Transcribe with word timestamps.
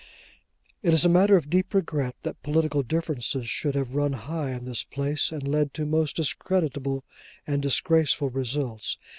It 0.81 0.95
is 0.95 1.05
a 1.05 1.09
matter 1.09 1.35
of 1.37 1.47
deep 1.47 1.75
regret 1.75 2.15
that 2.23 2.41
political 2.41 2.81
differences 2.81 3.47
should 3.47 3.75
have 3.75 3.93
run 3.93 4.13
high 4.13 4.49
in 4.53 4.65
this 4.65 4.83
place, 4.83 5.31
and 5.31 5.47
led 5.47 5.75
to 5.75 5.85
most 5.85 6.15
discreditable 6.15 7.03
and 7.45 7.61
disgraceful 7.61 8.31
results. 8.31 8.97